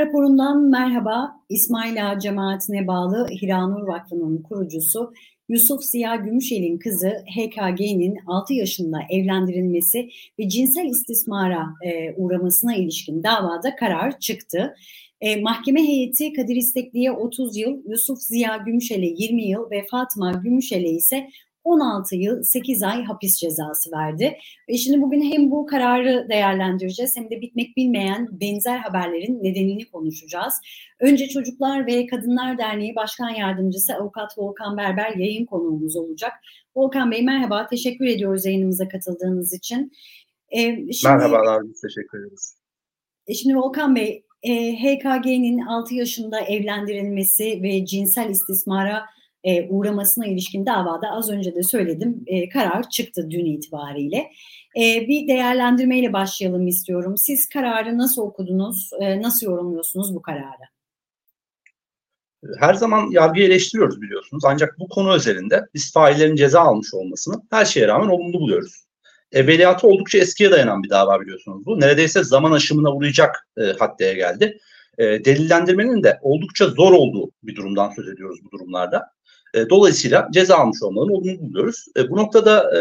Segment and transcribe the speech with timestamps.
[0.00, 1.40] raporundan merhaba.
[1.48, 5.12] İsmail Ağa cemaatine bağlı Hiranur Vakfı'nın kurucusu
[5.48, 10.08] Yusuf Ziya Gümüşel'in kızı HKG'nin 6 yaşında evlendirilmesi
[10.38, 14.74] ve cinsel istismara e, uğramasına ilişkin davada karar çıktı.
[15.20, 20.90] E, mahkeme heyeti Kadir İstekli'ye 30 yıl, Yusuf Ziya Gümüşel'e 20 yıl ve Fatma Gümüşel'e
[20.90, 21.28] ise
[21.64, 24.36] 16 yıl 8 ay hapis cezası verdi.
[24.68, 30.54] E şimdi bugün hem bu kararı değerlendireceğiz hem de bitmek bilmeyen benzer haberlerin nedenini konuşacağız.
[31.00, 36.32] Önce Çocuklar ve Kadınlar Derneği Başkan Yardımcısı Avukat Volkan Berber yayın konuğumuz olacak.
[36.76, 39.92] Volkan Bey merhaba, teşekkür ediyoruz yayınımıza katıldığınız için.
[40.50, 42.56] E, şimdi, Merhabalar, biz teşekkür ederiz.
[43.26, 49.04] E şimdi Volkan Bey, e, HKG'nin 6 yaşında evlendirilmesi ve cinsel istismara
[49.44, 54.30] e, uğramasına ilişkin davada az önce de söyledim e, karar çıktı dün itibariyle.
[54.76, 57.16] E, bir değerlendirmeyle başlayalım istiyorum.
[57.16, 60.64] Siz kararı nasıl okudunuz, e, nasıl yorumluyorsunuz bu kararı?
[62.58, 64.44] Her zaman yargıyı eleştiriyoruz biliyorsunuz.
[64.46, 68.84] Ancak bu konu özelinde biz faillerin ceza almış olmasını her şeye rağmen olumlu buluyoruz.
[69.32, 71.80] Evveliyatı oldukça eskiye dayanan bir dava biliyorsunuz bu.
[71.80, 74.58] Neredeyse zaman aşımına uğrayacak e, haddeye geldi.
[74.98, 79.10] E, delillendirmenin de oldukça zor olduğu bir durumdan söz ediyoruz bu durumlarda.
[79.54, 81.86] E, dolayısıyla ceza almış olmalarını olumlu buluyoruz.
[81.96, 82.80] E, bu noktada e,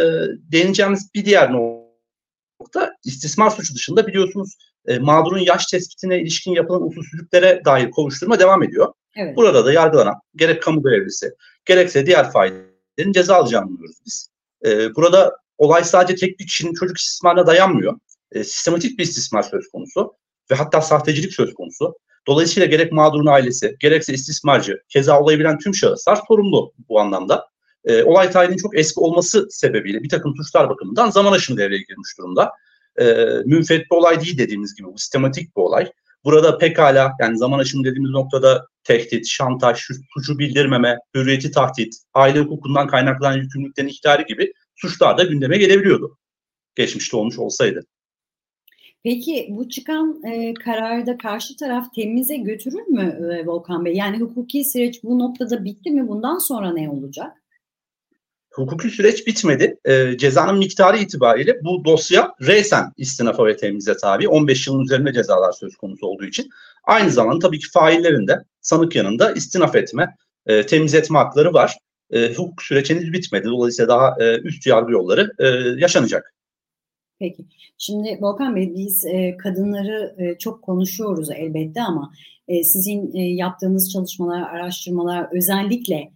[0.52, 7.62] değineceğimiz bir diğer nokta istismar suçu dışında biliyorsunuz e, mağdurun yaş tespitine ilişkin yapılan usulsüzlüklere
[7.66, 8.94] dair kovuşturma devam ediyor.
[9.16, 9.38] Evet.
[9.38, 11.32] Burada da yargılanan gerek kamu görevlisi
[11.66, 14.30] gerekse diğer faillerin ceza alacağını buluyoruz biz.
[14.66, 18.00] E, burada olay sadece tek bir kişinin çocuk istismarına dayanmıyor.
[18.32, 20.14] E, sistematik bir istismar söz konusu
[20.52, 21.96] ve hatta sahtecilik söz konusu.
[22.30, 27.48] Dolayısıyla gerek mağdurun ailesi, gerekse istismarcı, keza olayı bilen tüm şahıslar sorumlu bu anlamda.
[27.86, 32.18] E, olay tarihinin çok eski olması sebebiyle bir takım suçlar bakımından zaman aşımı devreye girmiş
[32.18, 32.52] durumda.
[33.00, 33.06] E,
[33.46, 35.92] münferit bir olay değil dediğimiz gibi bu sistematik bir olay.
[36.24, 39.80] Burada pekala yani zaman aşımı dediğimiz noktada tehdit, şantaj,
[40.14, 46.18] suçu bildirmeme, hürriyeti tahdit, aile hukukundan kaynaklanan yükümlülüklerin ihlali gibi suçlar da gündeme gelebiliyordu.
[46.76, 47.86] Geçmişte olmuş olsaydı.
[49.04, 53.94] Peki bu çıkan e, kararda karşı taraf temize götürür mü e, Volkan Bey?
[53.94, 56.08] Yani hukuki süreç bu noktada bitti mi?
[56.08, 57.32] Bundan sonra ne olacak?
[58.52, 59.78] Hukuki süreç bitmedi.
[59.86, 64.28] E, cezanın miktarı itibariyle bu dosya reysen istinafa ve temize tabi.
[64.28, 66.50] 15 yılın üzerinde cezalar söz konusu olduğu için.
[66.84, 71.78] Aynı zamanda tabii ki faillerin de sanık yanında istinaf etme, e, temiz etme hakları var.
[72.12, 73.48] E, hukuk süreç henüz bitmedi.
[73.48, 75.46] Dolayısıyla daha e, üst yargı yolları e,
[75.82, 76.34] yaşanacak.
[77.20, 77.46] Peki.
[77.78, 82.12] Şimdi Volkan Bey biz e, kadınları e, çok konuşuyoruz elbette ama
[82.48, 86.12] e, sizin yaptığınız çalışmalar, araştırmalar özellikle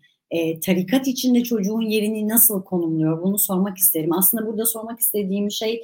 [0.65, 4.13] tarikat içinde çocuğun yerini nasıl konumluyor bunu sormak isterim.
[4.13, 5.83] Aslında burada sormak istediğim şey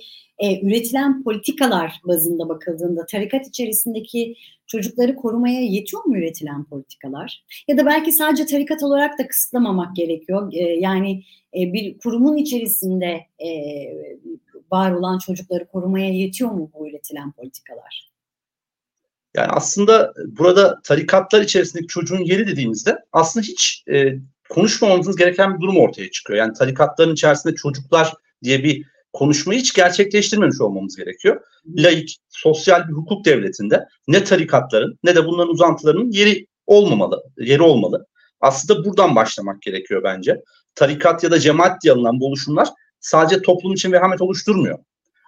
[0.62, 4.36] üretilen politikalar bazında bakıldığında tarikat içerisindeki
[4.68, 7.44] çocukları korumaya yetiyor mu üretilen politikalar?
[7.68, 10.54] Ya da belki sadece tarikat olarak da kısıtlamamak gerekiyor.
[10.80, 13.22] Yani bir kurumun içerisinde
[14.72, 18.10] var olan çocukları korumaya yetiyor mu bu üretilen politikalar?
[19.36, 24.14] Yani aslında burada tarikatlar içerisindeki çocuğun yeri dediğimizde aslında hiç e,
[24.50, 26.40] konuşmamamız gereken bir durum ortaya çıkıyor.
[26.40, 28.14] Yani tarikatların içerisinde çocuklar
[28.44, 31.42] diye bir konuşmayı hiç gerçekleştirmemiş olmamız gerekiyor.
[31.68, 38.06] Laik, sosyal bir hukuk devletinde ne tarikatların ne de bunların uzantılarının yeri olmamalı, yeri olmalı.
[38.42, 40.42] Aslında buradan başlamak gerekiyor bence.
[40.76, 42.70] Tarikat ya da cemaat diye alınan bu oluşumlar
[43.00, 44.80] sadece toplum için vehamet oluşturmuyor.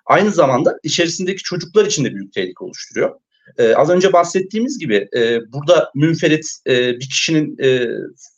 [0.06, 3.16] Aynı zamanda içerisindeki çocuklar için de büyük tehlike oluşturuyor.
[3.58, 7.88] Ee, az önce bahsettiğimiz gibi e, burada münferit e, bir kişinin e,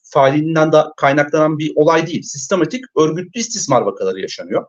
[0.03, 2.21] faaliyetinden de kaynaklanan bir olay değil.
[2.23, 4.65] Sistematik örgütlü istismar vakaları yaşanıyor.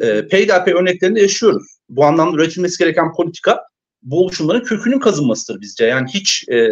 [0.00, 1.78] E, peyderpey örneklerinde yaşıyoruz.
[1.88, 3.60] Bu anlamda üretilmesi gereken politika
[4.02, 5.84] bu oluşumların kökünün kazınmasıdır bizce.
[5.84, 6.70] Yani hiç e,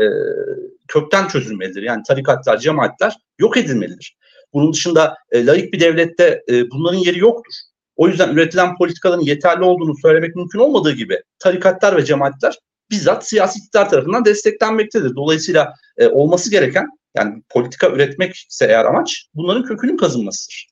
[0.88, 1.82] kökten çözülmelidir.
[1.82, 4.16] Yani tarikatlar, cemaatler yok edilmelidir.
[4.54, 7.52] Bunun dışında e, laik bir devlette e, bunların yeri yoktur.
[7.96, 12.59] O yüzden üretilen politikaların yeterli olduğunu söylemek mümkün olmadığı gibi tarikatlar ve cemaatler
[12.91, 15.16] bizzat siyasi iktidar tarafından desteklenmektedir.
[15.16, 16.86] Dolayısıyla e, olması gereken
[17.16, 20.68] yani politika üretmekse eğer amaç bunların kökünün kazınmasıdır.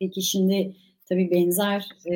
[0.00, 0.76] Peki şimdi
[1.08, 2.14] tabii benzer e,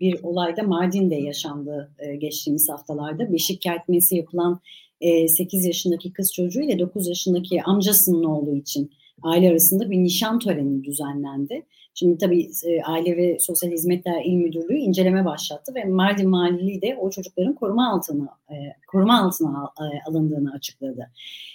[0.00, 3.32] bir olayda Mardin'de yaşandı e, geçtiğimiz haftalarda.
[3.32, 4.60] Beşik kertmesi yapılan
[5.00, 8.90] e, 8 yaşındaki kız çocuğu ile 9 yaşındaki amcasının oğlu için
[9.22, 11.66] aile arasında bir nişan töreni düzenlendi.
[11.94, 16.96] Şimdi tabii e, Aile ve Sosyal Hizmetler İl Müdürlüğü inceleme başlattı ve Mardin Valiliği de
[17.00, 18.54] o çocukların koruma altına e,
[18.86, 21.10] koruma altına e, alındığını açıkladı.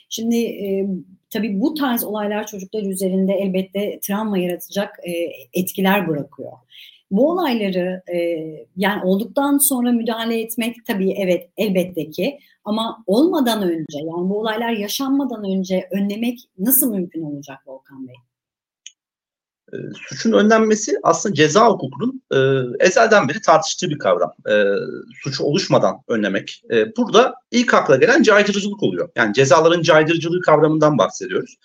[0.10, 0.60] Şimdi
[1.30, 5.00] tabii bu tarz olaylar çocuklar üzerinde elbette travma yaratacak
[5.54, 6.52] etkiler bırakıyor.
[7.12, 8.18] Bu olayları e,
[8.76, 14.72] yani olduktan sonra müdahale etmek tabii evet elbette ki ama olmadan önce yani bu olaylar
[14.72, 18.16] yaşanmadan önce önlemek nasıl mümkün olacak Volkan Bey?
[19.74, 22.38] E, suçun önlenmesi aslında ceza hukukunun e,
[22.86, 24.32] ezelden beri tartıştığı bir kavram.
[24.50, 24.54] E,
[25.24, 26.64] suçu oluşmadan önlemek.
[26.72, 29.10] E, burada ilk akla gelen caydırıcılık oluyor.
[29.16, 31.56] Yani cezaların caydırıcılığı kavramından bahsediyoruz.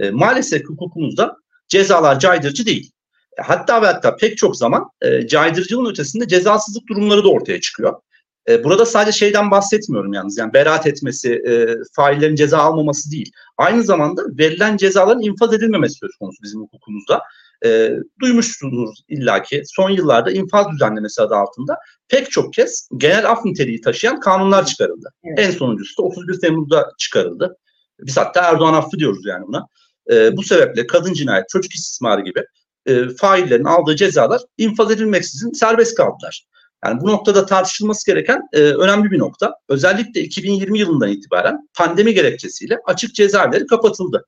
[0.00, 1.36] E, maalesef hukukumuzda
[1.68, 2.92] cezalar caydırıcı değil.
[3.38, 8.00] E, hatta ve hatta pek çok zaman e, caydırıcılığın ötesinde cezasızlık durumları da ortaya çıkıyor.
[8.48, 13.32] E, burada sadece şeyden bahsetmiyorum yalnız yani beraat etmesi, e, faillerin ceza almaması değil.
[13.58, 17.22] Aynı zamanda verilen cezaların infaz edilmemesi söz konusu bizim hukukumuzda.
[17.64, 21.76] E, duymuşsunuz illaki son yıllarda infaz düzenlemesi adı altında
[22.08, 25.12] pek çok kez genel af niteliği taşıyan kanunlar çıkarıldı.
[25.24, 25.38] Evet.
[25.38, 27.56] En sonuncusu da 31 Temmuz'da çıkarıldı.
[28.00, 29.66] Biz hatta Erdoğan affı diyoruz yani buna.
[30.10, 32.44] E, bu sebeple kadın cinayet, çocuk istismarı gibi
[32.86, 36.46] e, faillerin aldığı cezalar infaz edilmeksizin serbest kaldılar.
[36.88, 39.54] Yani bu noktada tartışılması gereken e, önemli bir nokta.
[39.68, 44.24] Özellikle 2020 yılından itibaren pandemi gerekçesiyle açık cezaevleri kapatıldı.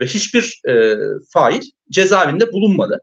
[0.00, 0.96] Ve hiçbir e,
[1.32, 3.00] fail cezaevinde bulunmadı.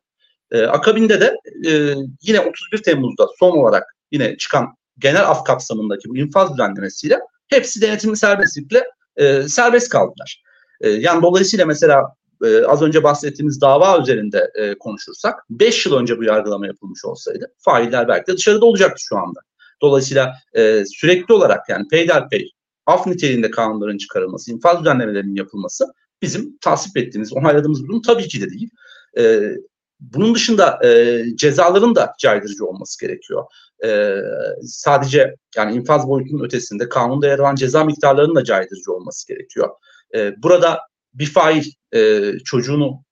[0.51, 1.35] E, akabinde de
[1.69, 4.67] e, yine 31 Temmuz'da son olarak yine çıkan
[4.99, 8.83] genel af kapsamındaki bu infaz düzenlemesiyle hepsi denetimli serbestlikle
[9.15, 10.43] e, serbest kaldılar.
[10.81, 12.03] E, yani dolayısıyla mesela
[12.45, 17.53] e, az önce bahsettiğimiz dava üzerinde e, konuşursak 5 yıl önce bu yargılama yapılmış olsaydı
[17.57, 19.39] failler belki de dışarıda olacaktı şu anda.
[19.81, 22.51] Dolayısıyla e, sürekli olarak yani peyderpey
[22.85, 25.85] af niteliğinde kanunların çıkarılması, infaz düzenlemelerinin yapılması
[26.21, 28.69] bizim tasvip ettiğimiz, onayladığımız durum tabii ki de değil.
[29.17, 29.51] E,
[29.99, 33.45] bunun dışında e, cezaların da caydırıcı olması gerekiyor.
[33.85, 34.17] E,
[34.61, 39.69] sadece yani infaz boyutunun ötesinde kanunda yer alan ceza miktarlarının da caydırıcı olması gerekiyor.
[40.15, 40.79] E, burada
[41.19, 43.03] bir fail e, çocuğunu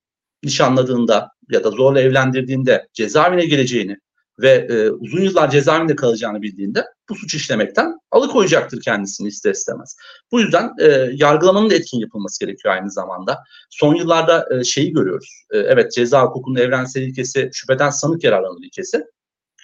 [0.44, 3.98] nişanladığında ya da zorla evlendirdiğinde cezaevine gireceğini
[4.40, 9.96] ve e, uzun yıllar cezaevinde kalacağını bildiğinde bu suç işlemekten alıkoyacaktır kendisini ister istemez.
[10.32, 13.44] Bu yüzden e, yargılamanın da etkin yapılması gerekiyor aynı zamanda.
[13.70, 15.44] Son yıllarda e, şeyi görüyoruz.
[15.52, 19.06] E, evet ceza hukukunun evrensel ilkesi şüpheden sanık yararlanır ilkesi.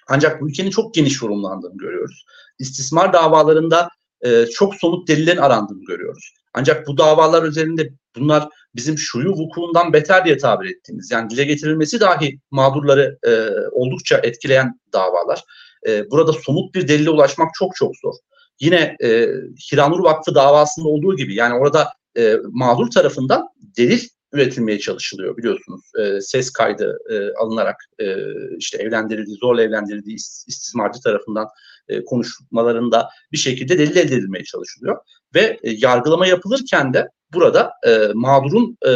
[0.10, 2.26] Ancak bu ülkenin çok geniş yorumlandığını görüyoruz.
[2.60, 3.90] İstismar davalarında
[4.22, 6.34] e, çok somut delillerin arandığını görüyoruz.
[6.54, 12.00] Ancak bu davalar üzerinde bunlar bizim şuyu vukuundan beter diye tabir ettiğimiz yani dile getirilmesi
[12.00, 13.32] dahi mağdurları e,
[13.72, 15.44] oldukça etkileyen davalar.
[15.88, 18.14] E, burada somut bir delile ulaşmak çok çok zor.
[18.60, 19.28] Yine e,
[19.72, 25.82] Hiranur Vakfı davasında olduğu gibi yani orada e, mağdur tarafından delil üretilmeye çalışılıyor biliyorsunuz.
[26.00, 28.16] E, ses kaydı e, alınarak e,
[28.58, 31.48] işte evlendirildiği, zorla evlendirildiği istismarcı tarafından
[31.88, 34.98] e, konuşmalarında bir şekilde delil elde edilmeye çalışılıyor.
[35.36, 38.92] Ve e, yargılama yapılırken de burada e, mağdurun e,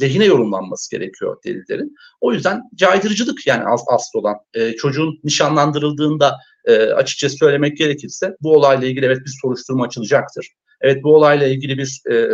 [0.00, 1.96] lehine yorumlanması gerekiyor delillerin.
[2.20, 8.56] O yüzden caydırıcılık yani as asıl olan e, çocuğun nişanlandırıldığında e, açıkça söylemek gerekirse bu
[8.56, 10.48] olayla ilgili evet bir soruşturma açılacaktır.
[10.80, 12.28] Evet bu olayla ilgili bir e,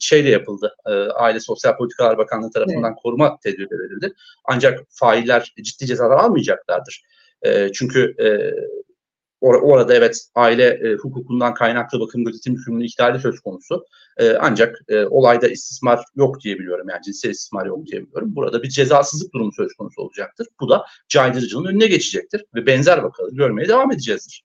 [0.00, 0.74] şey de yapıldı.
[0.86, 2.98] E, Aile Sosyal Politikalar Bakanlığı tarafından evet.
[3.02, 4.12] koruma tedbirleri verildi.
[4.44, 7.02] Ancak failler ciddi cezalar almayacaklardır.
[7.42, 8.26] E, çünkü e,
[9.42, 13.84] or- orada evet aile e, hukukundan kaynaklı bakım gözetim hükmünün ihlali söz konusu.
[14.16, 16.88] E, ancak e, olayda istismar yok diyebiliyorum.
[16.88, 18.36] Yani cinsel istismar yok diyebiliyorum.
[18.36, 20.46] Burada bir cezasızlık durumu söz konusu olacaktır.
[20.60, 24.44] Bu da caydırıcılığın önüne geçecektir ve benzer vakaları görmeye devam edeceğizdir.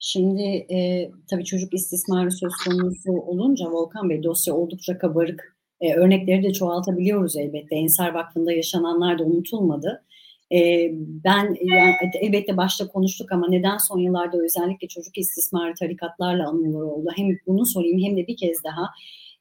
[0.00, 5.56] Şimdi e, tabii çocuk istismarı söz konusu olunca Volkan Bey dosya oldukça kabarık.
[5.80, 7.76] E, örnekleri de çoğaltabiliyoruz elbette.
[7.76, 10.04] Ensar Vakfı'nda yaşananlar da unutulmadı.
[10.52, 10.90] E,
[11.24, 17.08] ben yani elbette başta konuştuk ama neden son yıllarda özellikle çocuk istismarı tarikatlarla anılıyor oldu?
[17.16, 18.82] Hem bunu sorayım hem de bir kez daha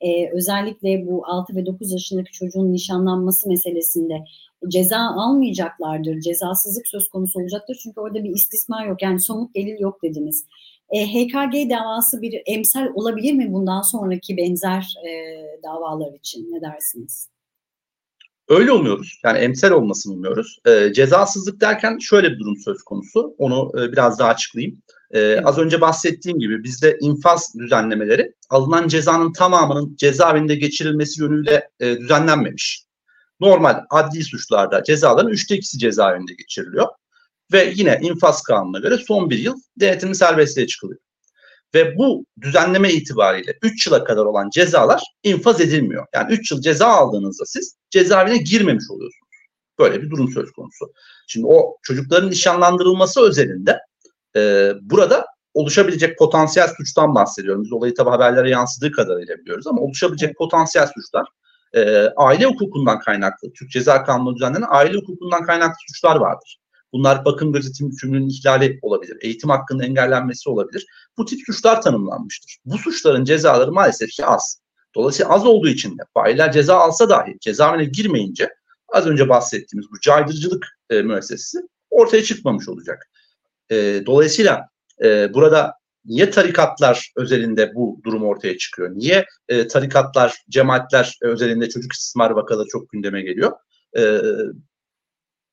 [0.02, 4.24] e, özellikle bu 6 ve 9 yaşındaki çocuğun nişanlanması meselesinde
[4.68, 7.80] ceza almayacaklardır, cezasızlık söz konusu olacaktır.
[7.84, 10.46] Çünkü orada bir istismar yok yani somut delil yok dediniz.
[10.90, 15.12] E, HKG davası bir emsal olabilir mi bundan sonraki benzer e,
[15.64, 17.30] davalar için ne dersiniz?
[18.50, 19.20] Öyle olmuyoruz.
[19.24, 20.60] Yani emsal olmasını umuyoruz.
[20.68, 23.36] E, cezasızlık derken şöyle bir durum söz konusu.
[23.38, 24.82] Onu e, biraz daha açıklayayım.
[25.12, 31.98] E, az önce bahsettiğim gibi bizde infaz düzenlemeleri alınan cezanın tamamının cezaevinde geçirilmesi yönüyle e,
[31.98, 32.87] düzenlenmemiş.
[33.40, 36.88] Normal adli suçlarda cezaların üçte ikisi cezaevinde geçiriliyor.
[37.54, 41.00] Ve yine infaz kanununa göre son bir yıl denetimli serbestliğe çıkılıyor.
[41.74, 46.06] Ve bu düzenleme itibariyle 3 yıla kadar olan cezalar infaz edilmiyor.
[46.14, 49.28] Yani 3 yıl ceza aldığınızda siz cezaevine girmemiş oluyorsunuz.
[49.80, 50.94] Böyle bir durum söz konusu.
[51.28, 53.80] Şimdi o çocukların nişanlandırılması özelinde
[54.36, 57.64] e, burada oluşabilecek potansiyel suçtan bahsediyorum.
[57.64, 61.28] Biz olayı tabi haberlere yansıdığı kadarıyla biliyoruz ama oluşabilecek potansiyel suçlar
[61.74, 66.60] e, aile hukukundan kaynaklı, Türk Ceza Kanunu düzenlenen aile hukukundan kaynaklı suçlar vardır.
[66.94, 69.18] Bunlar bakım gözetim yükümlülüğünün ihlali olabilir.
[69.22, 70.86] Eğitim hakkının engellenmesi olabilir.
[71.18, 72.58] Bu tip suçlar tanımlanmıştır.
[72.66, 74.62] Bu suçların cezaları maalesef ki az.
[74.96, 78.50] Dolayısıyla az olduğu için de failler ceza alsa dahi cezaevine girmeyince
[78.90, 81.58] az önce bahsettiğimiz bu caydırıcılık e, müessesesi
[81.90, 83.10] ortaya çıkmamış olacak.
[83.72, 84.70] E, dolayısıyla
[85.04, 85.74] e, burada
[86.08, 88.90] niye tarikatlar özelinde bu durum ortaya çıkıyor?
[88.96, 93.52] Niye e, tarikatlar, cemaatler özelinde çocuk istismar vakaları çok gündeme geliyor?
[93.98, 94.22] E,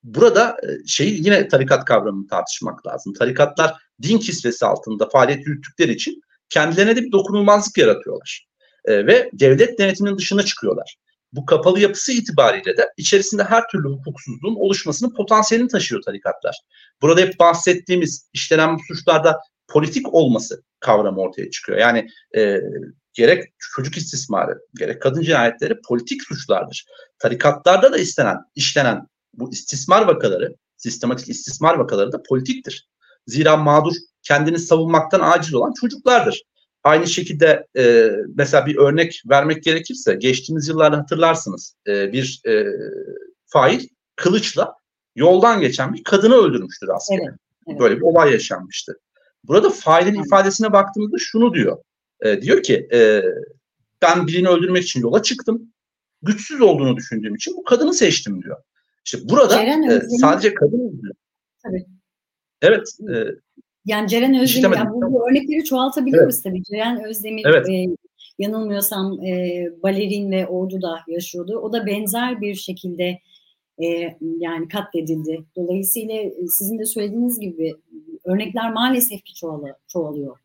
[0.03, 0.57] burada
[0.87, 3.13] şey yine tarikat kavramını tartışmak lazım.
[3.13, 8.47] Tarikatlar din kisvesi altında faaliyet yürüttükleri için kendilerine de bir dokunulmazlık yaratıyorlar.
[8.85, 10.97] E, ve devlet denetiminin dışına çıkıyorlar.
[11.33, 16.57] Bu kapalı yapısı itibariyle de içerisinde her türlü hukuksuzluğun oluşmasının potansiyelini taşıyor tarikatlar.
[17.03, 21.79] Burada hep bahsettiğimiz işlenen suçlarda politik olması kavramı ortaya çıkıyor.
[21.79, 22.61] Yani e,
[23.13, 26.87] gerek çocuk istismarı, gerek kadın cinayetleri politik suçlardır.
[27.19, 32.89] Tarikatlarda da istenen, işlenen bu istismar vakaları, sistematik istismar vakaları da politiktir.
[33.27, 36.43] Zira mağdur kendini savunmaktan aciz olan çocuklardır.
[36.85, 42.67] Aynı şekilde e, mesela bir örnek vermek gerekirse geçtiğimiz yıllarda hatırlarsınız e, bir e,
[43.47, 44.75] fail kılıçla
[45.17, 47.21] yoldan geçen bir kadını öldürmüştür aslında.
[47.23, 47.81] Evet, evet.
[47.81, 48.99] Böyle bir olay yaşanmıştı.
[49.49, 51.79] Burada failin ifadesine baktığımızda şunu diyor.
[52.25, 53.23] E, diyor ki e,
[54.03, 55.73] ben birini öldürmek için yola çıktım.
[56.23, 58.57] Güçsüz olduğunu düşündüğüm için bu kadını seçtim diyor.
[59.05, 61.03] İşte burada e, sadece kadın.
[61.63, 61.85] Tabii.
[62.63, 62.89] Evet.
[63.15, 63.15] E,
[63.87, 66.41] yani Ceren Özdemir, yani bu, örnekleri çoğaltabiliriz evet.
[66.45, 66.63] tabii.
[66.63, 67.69] Ceren Özdemir evet.
[67.69, 67.87] e,
[68.39, 71.59] yanılmıyorsam e, balerin ve orduda yaşıyordu.
[71.59, 73.19] O da benzer bir şekilde
[73.83, 73.87] e,
[74.39, 75.45] yani katledildi.
[75.57, 77.75] Dolayısıyla e, sizin de söylediğiniz gibi
[78.25, 80.37] örnekler maalesef ki çoğalı, çoğalıyor.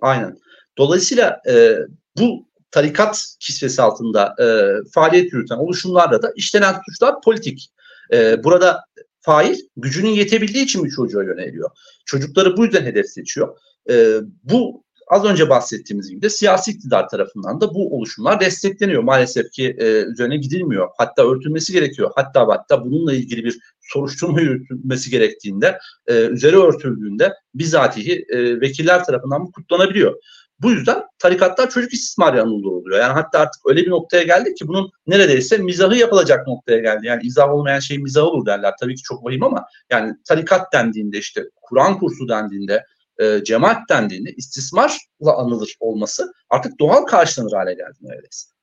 [0.00, 0.38] Aynen.
[0.78, 1.78] Dolayısıyla e,
[2.18, 4.46] bu tarikat kisvesi altında e,
[4.92, 7.70] faaliyet yürüten oluşumlarda da işlenen suçlar politik.
[8.12, 8.84] E, burada
[9.20, 11.70] fail gücünün yetebildiği için bir çocuğa yöneliyor.
[12.04, 13.58] Çocukları bu yüzden hedef seçiyor.
[13.90, 19.02] E, bu az önce bahsettiğimiz gibi de siyasi iktidar tarafından da bu oluşumlar destekleniyor.
[19.02, 20.88] Maalesef ki e, üzerine gidilmiyor.
[20.98, 22.10] Hatta örtülmesi gerekiyor.
[22.14, 29.46] Hatta hatta bununla ilgili bir soruşturma yürütülmesi gerektiğinde, e, üzeri örtüldüğünde bizatihi e, vekiller tarafından
[29.46, 30.14] bu kutlanabiliyor.
[30.60, 32.98] Bu yüzden tarikatlar çocuk istismarı anılır oluyor.
[32.98, 37.06] Yani hatta artık öyle bir noktaya geldik ki bunun neredeyse mizahı yapılacak noktaya geldi.
[37.06, 38.74] Yani izah olmayan şey mizah olur derler.
[38.80, 42.84] Tabii ki çok vahim ama yani tarikat dendiğinde işte Kur'an kursu dendiğinde
[43.18, 48.58] e, cemaat dendiğinde istismarla anılır olması artık doğal karşılanır hale geldi neredeyse.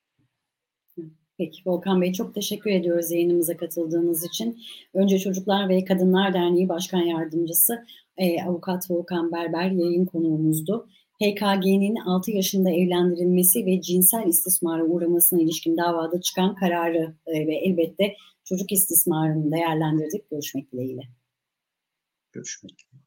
[1.38, 4.60] Peki Volkan Bey çok teşekkür ediyoruz yayınımıza katıldığınız için.
[4.94, 7.86] Önce Çocuklar ve Kadınlar Derneği Başkan Yardımcısı
[8.18, 10.88] e, Avukat Volkan Berber yayın konuğumuzdu.
[11.24, 18.16] HKG'nin 6 yaşında evlendirilmesi ve cinsel istismara uğramasına ilişkin davada çıkan kararı e, ve elbette
[18.44, 20.30] çocuk istismarını değerlendirdik.
[20.30, 21.02] Görüşmek dileğiyle.
[22.32, 23.05] Görüşmek dileğiyle.